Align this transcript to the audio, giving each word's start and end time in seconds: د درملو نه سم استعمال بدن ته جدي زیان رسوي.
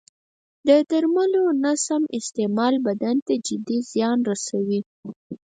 د 0.67 0.69
درملو 0.89 1.43
نه 1.63 1.73
سم 1.85 2.03
استعمال 2.19 2.73
بدن 2.87 3.15
ته 3.25 3.33
جدي 3.47 3.79
زیان 3.91 4.19
رسوي. 4.29 4.79